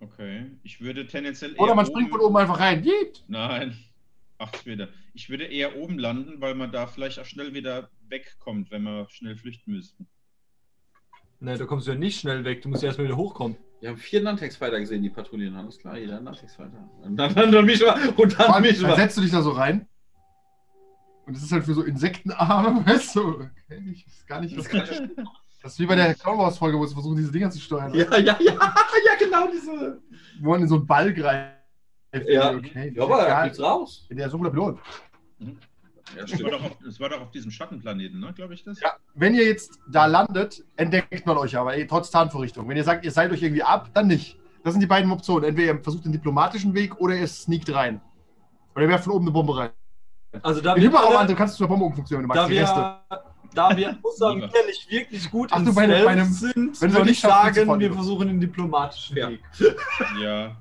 [0.00, 0.50] Okay.
[0.62, 2.82] Ich würde tendenziell eher Oder man springt von oben einfach rein.
[2.82, 3.24] Jeet.
[3.28, 3.76] Nein.
[4.38, 4.88] Ach, später.
[5.14, 9.08] Ich würde eher oben landen, weil man da vielleicht auch schnell wieder wegkommt, wenn wir
[9.10, 10.06] schnell flüchten müssten.
[11.40, 13.56] Ne, da kommst du ja nicht schnell weg, du musst ja erstmal wieder hochkommen.
[13.80, 15.56] Wir haben vier Nantex-Fighter gesehen, die patrouillieren.
[15.56, 16.90] Alles klar, jeder Nantex-Fighter.
[17.02, 18.08] Und dann, dann, dann mich mal.
[18.16, 19.86] Und dann allem, mich dann setzt du dich da so rein.
[21.26, 23.28] Und das ist halt für so Insektenarme, weißt du?
[23.40, 24.68] Okay, ich weiß gar nicht, was
[25.62, 27.94] Das ist wie bei der Clown Wars Folge, wo sie versuchen, diese Dinger zu steuern.
[27.94, 30.00] Ja, ja, ja, ja, genau diese.
[30.40, 31.57] Wo man in so einen Ball greift.
[32.26, 32.92] Ja, okay.
[32.94, 34.06] ja aber da ja, geht's raus.
[34.10, 34.78] der ist guter Pilot.
[36.16, 38.32] Ja, Das war, auf, das war doch auf diesem Schattenplaneten, ne?
[38.34, 38.80] Glaube ich das?
[38.80, 42.66] Ja, wenn ihr jetzt da landet, entdeckt man euch aber, ey, trotz Tarnvorrichtung.
[42.68, 44.38] Wenn ihr sagt, ihr seid euch irgendwie ab, dann nicht.
[44.64, 45.44] Das sind die beiden Optionen.
[45.48, 48.00] Entweder ihr versucht den diplomatischen Weg oder ihr sneakt rein.
[48.74, 49.70] Oder ihr werft von oben eine Bombe rein.
[50.42, 52.52] Also da wir, alle, kannst du zur Bombe umfunktionieren, wenn du da magst.
[52.52, 52.76] Die Reste.
[53.10, 53.22] wir,
[53.54, 53.98] da wir
[54.34, 54.54] Lieber.
[54.54, 57.20] ehrlich wirklich gut Ach in du, bei einem- bei einem- sind, wenn würde nicht ich
[57.20, 59.30] sagen, wir versuchen den diplomatischen Ja.
[59.30, 59.40] Weg.
[60.20, 60.56] Ja.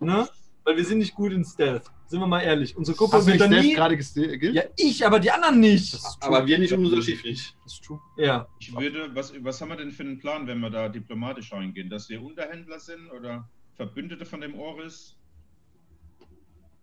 [0.00, 0.28] Ne?
[0.64, 1.84] Weil wir sind nicht gut in Stealth.
[2.06, 2.76] Sind wir mal ehrlich.
[2.76, 3.74] Unsere Gruppe Hast du wird nicht da selbst nie...
[3.74, 4.42] gerade geskillt?
[4.54, 5.98] Ja, ich, aber die anderen nicht.
[6.20, 7.56] Aber wir nicht um unser Schiff nicht.
[7.64, 8.00] Das ist true.
[8.18, 8.46] Ja.
[8.58, 11.88] Ich würde, was, was haben wir denn für einen Plan, wenn wir da diplomatisch reingehen?
[11.88, 15.16] Dass wir Unterhändler sind oder Verbündete von dem Oris?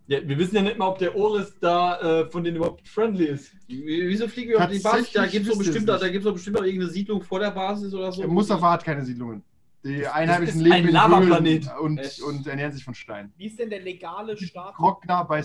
[0.07, 0.25] ja.
[0.27, 3.51] Wir wissen ja nicht mal, ob der Oris da äh, von denen überhaupt friendly ist.
[3.67, 5.11] Wie- Wieso fliegen wir auf die Basis?
[5.11, 8.11] Da gibt es bestimmt, da gibt's doch bestimmt auch irgendeine Siedlung vor der Basis oder
[8.11, 8.25] so.
[8.27, 9.43] Mustafa hat keine Siedlungen.
[9.87, 11.69] Die Das Einheimischen leben ein in Lavaplanet.
[11.73, 13.31] Höhlen und, und ernähren sich von Stein.
[13.37, 15.43] Wie ist denn der legale Status Krogna bei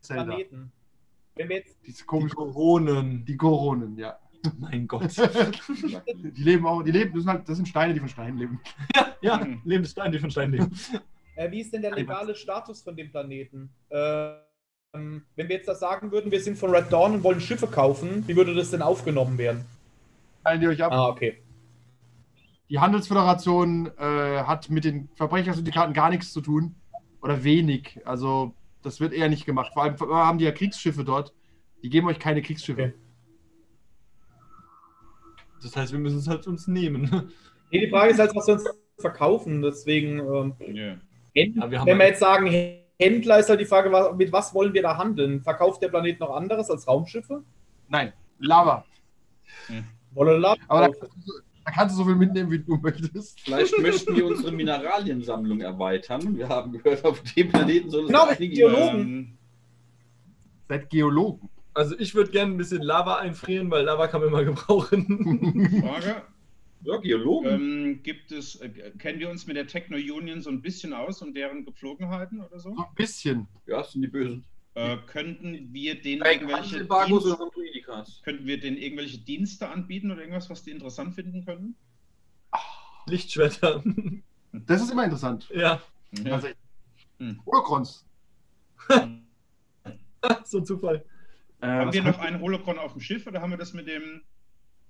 [0.00, 0.24] Zelda.
[0.24, 0.72] Planeten?
[1.36, 3.24] Wenn wir jetzt Diese Die komischen, Koronen.
[3.24, 4.18] die Koronen, ja.
[4.58, 5.16] Mein Gott.
[5.16, 8.60] die leben auch, die leben, das sind, halt, das sind Steine, die von Steinen leben.
[9.20, 9.62] Ja, Mhm.
[9.64, 10.70] leben des Stein, die von Stein leben.
[11.36, 13.70] Äh, wie ist denn der legale Status von dem Planeten?
[13.90, 17.66] Ähm, wenn wir jetzt da sagen würden, wir sind von Red Dawn und wollen Schiffe
[17.66, 19.64] kaufen, wie würde das denn aufgenommen werden?
[20.44, 20.92] Teilen die euch ab.
[20.92, 21.38] Ah, okay.
[22.74, 26.74] Die Handelsföderation äh, hat mit den Verbrechersyndikaten gar nichts zu tun.
[27.22, 28.00] Oder wenig.
[28.04, 29.70] Also, das wird eher nicht gemacht.
[29.72, 31.32] Vor allem haben die ja Kriegsschiffe dort.
[31.84, 32.82] Die geben euch keine Kriegsschiffe.
[32.82, 32.94] Okay.
[35.62, 37.30] Das heißt, wir müssen es halt uns nehmen.
[37.70, 38.64] Nee, die Frage ist halt, was wir uns
[38.98, 39.62] verkaufen.
[39.62, 40.96] Deswegen, ähm, Ja.
[41.32, 42.48] Händ- Ja, wir haben wenn wir jetzt sagen,
[43.00, 45.40] Händler ist halt die Frage, was- mit was wollen wir da handeln?
[45.42, 47.44] Verkauft der Planet noch anderes als Raumschiffe?
[47.88, 48.84] Nein, Lava.
[50.12, 51.32] Wolle Lab- Aber da kannst, du, so-
[51.64, 53.40] da kannst du so viel mitnehmen, wie du möchtest.
[53.40, 56.36] Vielleicht möchten wir unsere Mineraliensammlung erweitern.
[56.36, 59.00] Wir haben gehört, auf dem Planeten soll es Genau, einige- Geologen.
[59.00, 59.38] Ähm,
[60.68, 61.48] Seid Geologen.
[61.74, 65.80] Also ich würde gerne ein bisschen Lava einfrieren, weil Lava kann man immer gebrauchen.
[65.82, 66.22] Frage.
[66.82, 67.48] Ja, Geologen.
[67.48, 71.22] Ähm, gibt es, äh, kennen wir uns mit der Techno Union so ein bisschen aus
[71.22, 72.74] und deren Gepflogenheiten oder so?
[72.74, 73.46] So ein bisschen.
[73.66, 74.44] ja, das sind die Bösen.
[74.74, 77.38] Äh, könnten wir denen irgendwelche Dienst,
[77.94, 78.22] Druidikas.
[78.24, 81.74] könnten wir denen irgendwelche Dienste anbieten oder irgendwas, was die interessant finden können?
[83.06, 83.82] Lichtschwerter.
[84.52, 85.48] Das ist immer interessant.
[85.54, 85.80] ja,
[86.24, 86.34] Ja.
[86.34, 86.48] Also,
[87.18, 87.40] Hm.
[87.46, 88.04] Holocrons.
[90.44, 91.04] so ein Zufall.
[91.60, 94.22] Äh, haben wir noch ein Holocron auf dem Schiff oder haben wir das mit dem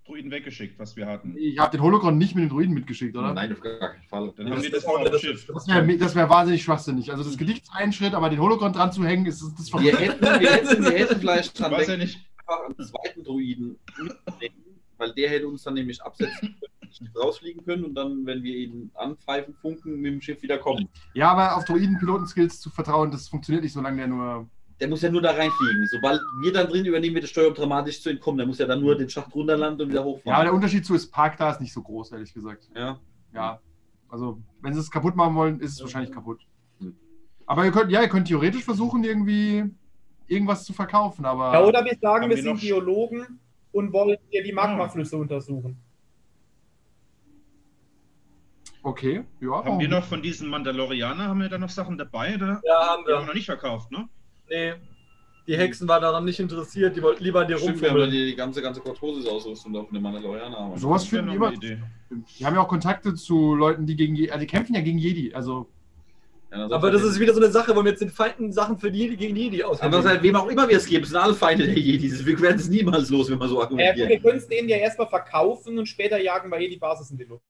[0.07, 1.37] Druiden weggeschickt, was wir hatten?
[1.37, 3.33] Ich habe den Holocron nicht mit den Druiden mitgeschickt, oder?
[3.33, 4.33] Nein, auf gar keinen Fall.
[4.37, 5.47] Dann Ja, haben wir das das auch auf dem das- Schiff.
[5.47, 7.11] Das wäre das wär wahnsinnig schwachsinnig.
[7.11, 9.97] Also das Gedicht ist ein Schritt, aber den Holocron dran zu hängen, ist das Wir
[9.97, 12.21] hätten, wir hätten, wir hätten vielleicht Ich dran weiß ja nicht.
[12.47, 17.85] Einfach einen zweiten Druiden mitnehmen, weil der hätte uns dann nämlich absetzen können, rausfliegen können
[17.85, 20.89] und dann, wenn wir ihn anpfeifen, funken, mit dem Schiff wieder kommen.
[21.15, 24.49] Ja, aber auf Druiden-Piloten-Skills zu vertrauen, das funktioniert nicht, solange der nur.
[24.81, 25.87] Der muss ja nur da reinfliegen.
[25.93, 28.39] Sobald wir dann drin übernehmen, wird der Steuer dramatisch zu entkommen.
[28.39, 30.45] Der muss ja dann nur den Schacht runterlanden und wieder Ja, aber hochfahren.
[30.47, 32.69] der Unterschied zu Spark da ist nicht so groß, ehrlich gesagt.
[32.75, 32.99] Ja,
[33.33, 33.61] Ja.
[34.09, 36.41] Also, wenn sie es kaputt machen wollen, ist es wahrscheinlich kaputt.
[37.47, 39.65] Aber ihr könnt, ja, ihr könnt theoretisch versuchen, irgendwie
[40.27, 41.53] irgendwas zu verkaufen, aber.
[41.53, 43.41] Ja, oder wir sagen, wir wir sind Geologen
[43.73, 45.77] und wollen hier die Magmaflüsse untersuchen.
[48.83, 49.65] Okay, ja.
[49.65, 52.35] Haben wir noch von diesen Mandalorianer, haben wir da noch Sachen dabei?
[52.35, 52.61] Oder?
[52.65, 53.27] Ja, haben Die haben wir wir.
[53.27, 54.09] noch nicht verkauft, ne?
[54.49, 54.75] Nee.
[55.47, 58.27] Die Hexen waren daran nicht interessiert, die wollten lieber dir stimmt, wir haben ja rumfummeln.
[58.27, 60.79] die, die ganze, ganze Kortosis-Ausrüstung da von den Mandalorianer haben.
[60.79, 61.61] Sowas finden die noch immer.
[61.61, 65.35] Die haben ja auch Kontakte zu Leuten, die gegen also die kämpfen ja gegen Jedi.
[65.35, 65.69] Also,
[66.55, 68.91] Ja, Aber das ist wieder so eine Sache, wo wir jetzt den Feinden Sachen für
[68.91, 69.81] die gegen die, die aus.
[69.81, 72.25] Andererseits, wem auch immer wir es geben, sind alle Feinde der Jedis.
[72.25, 74.09] Wir werden es niemals los, wenn man so argumentiert.
[74.09, 77.19] wir können es denen ja erstmal verkaufen und später jagen wir hier die Basis in
[77.19, 77.43] die Luft.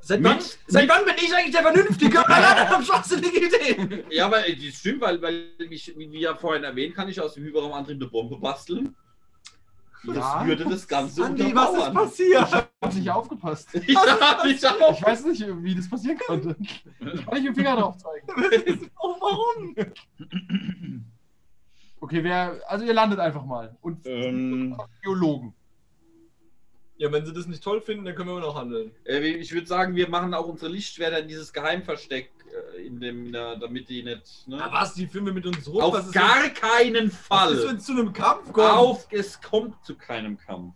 [0.00, 2.18] Seit Mit- wann, seit wann bin ich eigentlich der Vernünftige?
[3.18, 4.04] Ideen.
[4.10, 7.34] Ja, aber äh, das stimmt, weil, weil ich, wie ja vorhin erwähnt, kann ich aus
[7.34, 8.94] dem Hyperraumantrieb eine Bombe basteln.
[10.04, 10.46] Das Ja.
[10.46, 12.52] würde das Ganze Andi, was ist passiert?
[12.80, 13.68] hab nicht aufgepasst.
[13.74, 14.44] Ich auch.
[14.98, 16.56] Ich weiß nicht, wie das passieren konnte.
[16.60, 18.90] Ich kann nicht mit dem Finger drauf zeigen.
[19.00, 19.74] Oh, warum?
[22.00, 23.76] Okay, wer, also ihr landet einfach mal.
[23.80, 25.54] Und Ähm, Geologen.
[26.96, 28.92] Ja, wenn sie das nicht toll finden, dann können wir immer noch handeln.
[29.04, 32.30] Äh, Ich würde sagen, wir machen auch unsere Lichtschwerter in dieses Geheimversteck,
[32.84, 34.46] in dem, der, damit die nicht.
[34.48, 34.62] Ne?
[34.62, 35.76] Aber was, die filmen mit uns rum?
[35.92, 37.52] was Auf ist, gar keinen wenn, was Fall.
[37.54, 38.70] ist, wenn es zu einem Kampf kommt?
[38.70, 40.74] Auf, es kommt zu keinem Kampf.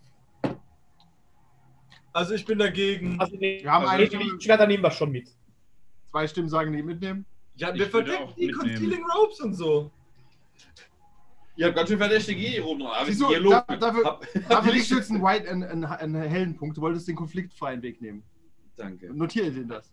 [2.13, 3.21] Also ich bin dagegen.
[3.21, 5.29] Also, die, Wir haben also eine die Lichtschwerter nehmen wir schon mit.
[6.11, 7.27] Zwei Stimmen sagen, die mitnehmen.
[7.57, 8.51] Ja, wir verdecken die.
[8.51, 9.91] Concealing Ropes und so.
[11.57, 12.79] Ihr habt ganz schön verdächtige Ideen
[13.19, 13.67] Dialog.
[13.67, 16.77] da- dafür- Hab- Dafür liegt jetzt einen, White, einen, einen, einen hellen Punkt.
[16.77, 18.23] Du wolltest den konfliktfreien Weg nehmen.
[18.77, 19.13] Danke.
[19.15, 19.91] Notiert ihr das.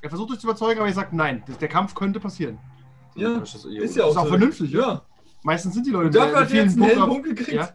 [0.00, 1.42] Er versucht euch zu überzeugen, aber ihr sagt nein.
[1.46, 2.58] Das, der Kampf könnte passieren.
[3.16, 4.28] Ja, Das eh ist ja auch, Ist auch so.
[4.30, 4.80] vernünftig, ja.
[4.80, 5.02] Ja.
[5.42, 7.52] Meistens sind die Leute dafür hat er jetzt einen hellen Punkt gekriegt.
[7.52, 7.70] Ja.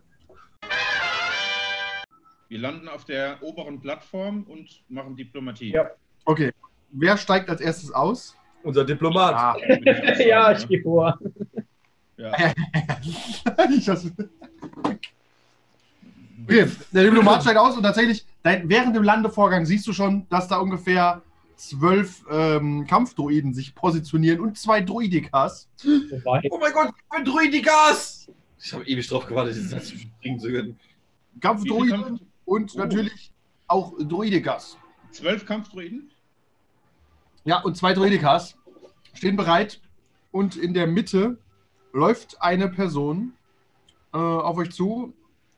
[2.49, 5.71] wir landen auf der oberen Plattform und machen Diplomatie.
[5.73, 5.89] Ja.
[6.25, 6.51] Okay.
[6.91, 8.35] Wer steigt als erstes aus?
[8.63, 9.33] Unser Diplomat.
[9.35, 9.55] Ah.
[10.25, 10.57] Ja, ne?
[10.57, 11.17] ich gehe vor.
[12.17, 12.31] Ja.
[13.75, 14.13] ich hasse-
[16.43, 20.47] okay, der Diplomat steigt aus und tatsächlich, dein, während dem Landevorgang siehst du schon, dass
[20.47, 21.21] da ungefähr
[21.55, 25.69] zwölf ähm, Kampfdroiden sich positionieren und zwei Druidikas.
[25.83, 28.29] Wobei, Oh mein Gott, ein Druidigas!
[28.59, 30.79] Ich habe ewig drauf gewartet, diesen Satz zu springen zu können.
[31.41, 32.79] Kampfdroiden Kampf- und Oh.
[32.79, 33.31] natürlich
[33.67, 34.77] auch Druidikas.
[35.11, 36.11] Zwölf Kampfdruiden?
[37.45, 38.57] Ja, und zwei Druidikas
[39.13, 39.81] stehen bereit
[40.31, 41.37] und in der Mitte
[41.91, 43.33] läuft eine Person
[44.13, 45.13] äh, auf euch zu,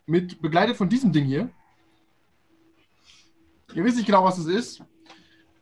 [0.05, 1.49] mit begleitet von diesem Ding hier.
[3.73, 4.83] Ihr wisst nicht genau, was es ist,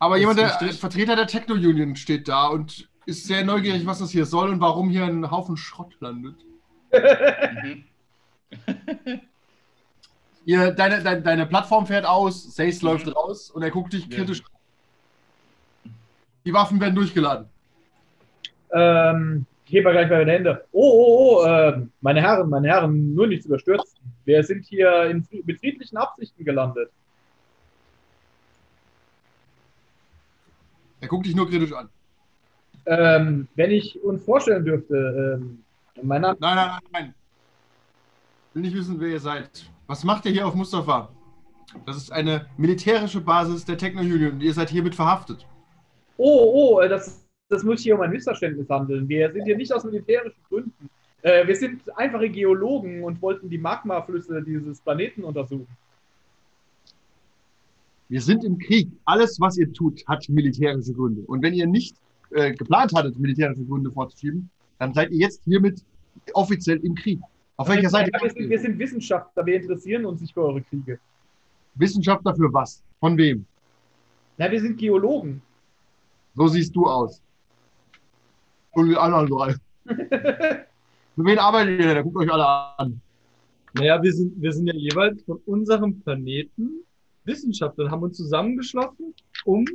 [0.03, 0.79] aber jemand, der richtig.
[0.79, 4.59] Vertreter der Techno Union steht da und ist sehr neugierig, was das hier soll und
[4.61, 6.35] warum hier ein Haufen Schrott landet.
[6.91, 7.83] Mhm.
[10.45, 14.17] Ihr, deine, deine, deine Plattform fährt aus, Sace läuft raus und er guckt dich Ja.
[14.17, 15.91] kritisch an.
[16.45, 17.47] Die Waffen werden durchgeladen.
[18.73, 20.65] ähm, ich hebe gleich meine Hände.
[20.73, 23.97] Oh, oh, oh, ähm, meine Herren, meine Herren, nur nichts überstürzen.
[24.25, 26.91] Wir sind hier in, mit friedlichen Absichten gelandet.
[31.03, 31.89] Er guckt dich nur kritisch an.
[32.85, 35.61] Ähm, wenn ich uns vorstellen dürfte, ähm,
[36.01, 37.13] Mein Name Nein, nein, nein, nein.
[38.47, 39.69] Ich will nicht wissen, wer ihr seid.
[39.85, 41.09] Was macht ihr hier auf Mustafa?
[41.85, 45.45] Das ist eine militärische Basis der Techno Union und ihr seid hiermit verhaftet.
[46.15, 49.09] Oh, oh, äh, das, das muss hier um ein Missverständnis handeln.
[49.09, 50.89] Wir sind hier nicht aus militärischen Gründen.
[51.21, 55.67] Äh, wir sind einfache Geologen und wollten die Magmaflüsse dieses Planeten untersuchen.
[58.09, 58.91] Wir sind im Krieg.
[59.05, 61.21] Alles, was ihr tut, hat militärische Gründe.
[61.21, 61.95] Und wenn ihr nicht
[62.31, 65.83] äh, geplant hattet, militärische Gründe vorzuschieben, dann seid ihr jetzt hiermit
[66.33, 67.19] offiziell im Krieg.
[67.57, 68.11] Auf welcher Seite?
[68.19, 70.99] Wir, sind, wir sind Wissenschaftler, wir interessieren uns nicht für eure Kriege.
[71.75, 72.83] Wissenschaftler für was?
[72.99, 73.45] Von wem?
[74.37, 75.41] Na, wir sind Geologen.
[76.35, 77.21] So siehst du aus.
[78.71, 79.55] Und die anderen drei.
[79.85, 82.03] Für wen arbeitet ihr denn?
[82.03, 82.45] Guckt euch alle
[82.77, 82.99] an.
[83.75, 86.83] Naja, wir sind, wir sind ja jeweils von unserem Planeten
[87.25, 89.13] Wissenschaftler haben uns zusammengeschlossen,
[89.45, 89.65] um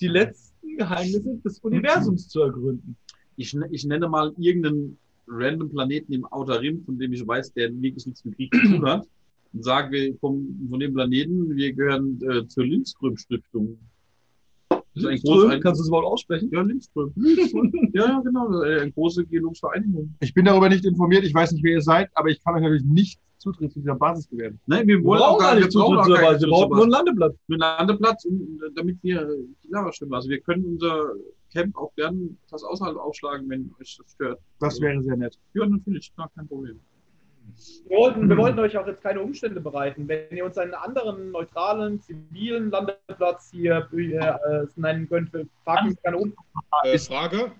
[0.00, 2.96] die letzten Geheimnisse des Universums zu ergründen.
[3.36, 7.52] Ich, ne- ich nenne mal irgendeinen random Planeten im Outer Rim, von dem ich weiß,
[7.52, 9.06] der wirklich nichts mit Krieg zu tun hat.
[9.52, 13.78] Und sage, wir kommen von dem Planeten, wir gehören äh, zur Lindström-Stiftung.
[14.68, 16.50] Das ist ein großes, Lindström, ein, kannst du das Wort aussprechen?
[16.52, 17.12] ja, Lindström.
[17.94, 18.62] ja, ja, genau.
[18.62, 20.14] äh, Eine große geologische Vereinigung.
[20.20, 22.62] Ich bin darüber nicht informiert, ich weiß nicht, wer ihr seid, aber ich kann euch
[22.62, 24.60] natürlich nicht Zutritt zu dieser Basis gewähren.
[24.66, 26.82] Nein, wir Wir wollen brauchen auch gar gar nicht Zutritt zur Weise, wir brauchen nur
[26.82, 27.36] einen Landeplatz.
[27.48, 30.14] einen Landeplatz, um, äh, damit wir äh, die Lava stimmen.
[30.14, 31.12] Also wir können unser
[31.52, 34.40] Camp auch gern das außerhalb aufschlagen, wenn euch das stört.
[34.60, 35.38] Das wäre sehr nett.
[35.54, 36.80] Ja, natürlich, klar, kein Problem.
[37.88, 40.06] Wir wollten, wir wollten euch auch jetzt keine Umstände bereiten.
[40.06, 45.30] Wenn ihr uns einen anderen, neutralen, zivilen Landeplatz hier äh, nennen könnt,
[45.64, 46.34] fragen wir gerne um.
[46.84, 47.52] Äh, Frage.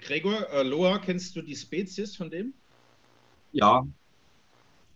[0.00, 2.54] Gregor, äh, Loa, kennst du die Spezies von dem?
[3.52, 3.86] Ja,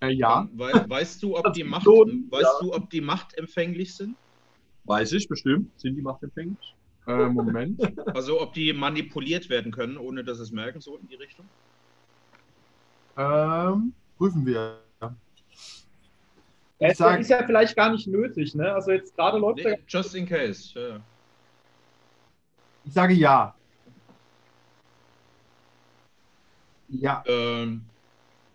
[0.00, 0.48] Äh, ja.
[0.54, 4.16] Wei weißt du, ob die Macht, Piloten, weißt du, ob die machtempfänglich sind?
[4.84, 5.78] weiß ich bestimmt.
[5.80, 6.76] Sind die machtempfänglich?
[7.06, 7.80] Äh, Moment.
[8.14, 11.48] Also ob die manipuliert werden können, ohne dass es merken, so in die Richtung?
[13.16, 14.82] ähm, prüfen wir.
[16.78, 18.72] Ja, ist, sag- ist ja vielleicht gar nicht nötig, ne?
[18.72, 20.72] Also jetzt gerade läuft ja Nee, just in case.
[20.74, 21.04] Ja, ja.
[22.84, 23.54] Ich sage ja.
[26.88, 27.24] Ja.
[27.26, 27.82] Ähm,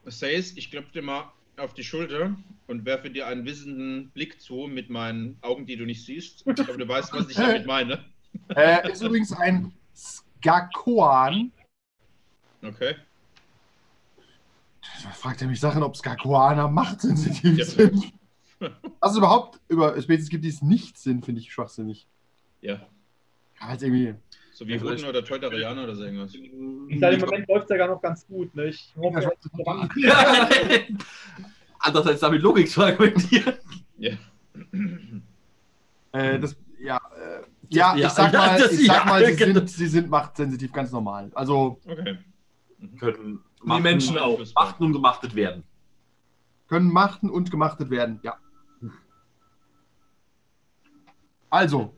[0.06, 2.36] Says, ich klopfe dir mal auf die Schulter
[2.68, 6.44] und werfe dir einen wissenden Blick zu mit meinen Augen, die du nicht siehst.
[6.48, 8.04] Ich glaube, du weißt, was ich damit meine.
[8.56, 11.52] Äh, ist übrigens ein Skakoan.
[12.64, 12.96] Okay.
[15.04, 17.66] Da fragt er mich Sachen, ob Skakoaner machtsensitiv Ja.
[17.66, 18.14] sind.
[19.00, 22.08] Also überhaupt über Spezies gibt, die es nicht sind, finde ich schwachsinnig.
[22.62, 22.88] Ja.
[23.60, 24.14] Halt irgendwie.
[24.62, 26.36] So wie vielleicht- Hunden oder Teutarianer oder so irgendwas.
[26.36, 28.54] Ich sage, im Moment läuft es ja gar noch ganz gut.
[28.54, 28.66] Ne?
[28.68, 29.32] Ich hoffe,
[29.96, 30.50] Ja,
[31.80, 33.56] Andererseits damit Logik zu argumentieren.
[33.98, 34.12] Ja.
[36.12, 39.36] Äh, das, ja, äh, ja, Ja, ich sag mal, das- ich sag ja, mal sie,
[39.36, 39.54] genau.
[39.56, 41.32] sind, sie sind machtsensitiv, ganz normal.
[41.34, 42.20] Also Okay.
[43.00, 44.40] Können Die Menschen auch.
[44.54, 45.64] Machten und gemachtet werden.
[46.68, 48.38] können machten und gemachtet werden, ja.
[51.50, 51.98] Also,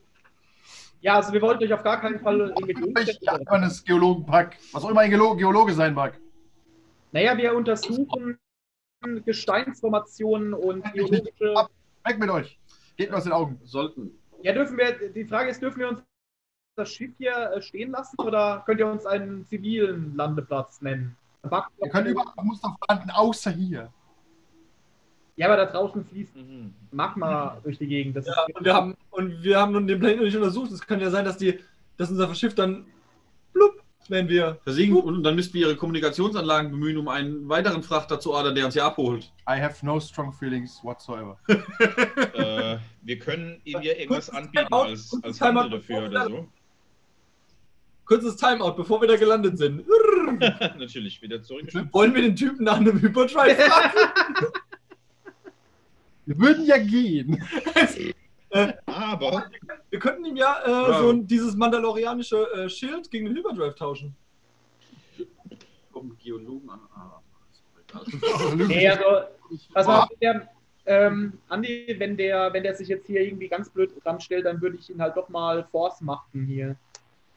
[1.03, 5.01] ja, also wir wollten euch auf gar keinen Fall immer das Geologenpack, was auch immer
[5.01, 6.17] ein Geolo Geologe sein mag.
[7.11, 8.39] Naja, wir untersuchen
[9.25, 11.55] Gesteinsformationen und geologische.
[11.55, 11.69] Ab.
[12.05, 12.57] Weg mit euch.
[12.95, 13.59] Geht mir aus den Augen.
[13.65, 14.11] Sollten.
[14.41, 16.01] Ja, dürfen wir, die Frage ist, dürfen wir uns
[16.77, 21.17] das Schiff hier äh, stehen lassen oder könnt ihr uns einen zivilen Landeplatz nennen?
[21.43, 23.91] Wir können überall auf Mustafa landen, außer hier.
[25.35, 26.73] Ja, aber da draußen fließt Mhm.
[26.91, 28.15] Magma durch die Gegend.
[28.15, 30.71] Das Ja, ist und wir haben, und wir haben nun den Planeten noch nicht untersucht.
[30.71, 31.59] Es kann ja sein, dass die,
[31.97, 32.85] dass unser Schiff dann
[33.51, 34.59] blub, wenn wir.
[34.63, 38.65] Versiegen und dann müssten wir ihre Kommunikationsanlagen bemühen, um einen weiteren Frachter zu ordern, der
[38.65, 39.31] uns hier abholt.
[39.49, 41.37] I have no strong feelings whatsoever.
[42.33, 46.47] Äh, wir können ihm ja irgendwas anbieten Timeout, als, als Timeout, Handel dafür oder so.
[48.05, 49.83] Kurzes Timeout, bevor wir da gelandet sind.
[50.79, 51.69] Natürlich, wieder zurück.
[51.91, 53.97] Wollen wir den Typen nach einem Hyperdrive fragen?
[56.25, 57.43] Wir würden ja gehen.
[58.85, 59.49] Aber
[59.89, 60.99] Wir könnten ihm ja, äh, Ja.
[60.99, 64.15] so ein, dieses mandalorianische äh, Schild gegen den Hyperdrive tauschen.
[65.91, 66.79] Kommen Geologen an.
[66.95, 67.19] Ah,
[67.51, 67.63] ist
[68.23, 68.67] doch egal.
[68.67, 69.27] Nee, also,
[69.73, 70.49] pass mal, auf, der,
[70.85, 74.61] ähm, Andi, wenn der, wenn der sich jetzt hier irgendwie ganz blöd dran stellt, dann
[74.61, 76.75] würde ich ihn halt doch mal Force machen hier.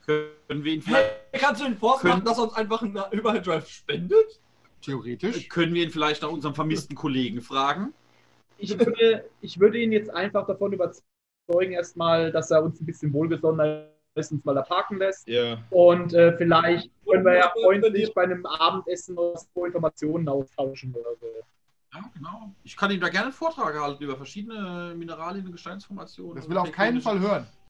[0.07, 0.95] Können wir ihn Hey,
[1.33, 4.41] vielleicht, kannst du den Force Können- machen, dass er uns einfach einen Hyperdrive spendet?
[4.83, 5.49] Theoretisch.
[5.49, 7.93] können wir ihn vielleicht nach unserem vermissten Kollegen fragen?
[8.59, 13.13] Ich würde, ich würde ihn jetzt einfach davon überzeugen, erstmal, dass er uns ein bisschen
[13.13, 15.29] wohlgesonnen ist, uns mal da parken lässt.
[15.29, 20.95] ja, Und äh, vielleicht können wir ja freundlich bei einem Abendessen oder so Informationen austauschen
[20.95, 21.27] oder so.
[21.95, 22.55] Ja, genau.
[22.63, 26.37] Ich kann ihm da gerne einen Vortrag halten über verschiedene Mineralien und Gesteinsformationen.
[26.37, 27.47] Das will er auf keinen Fall hören.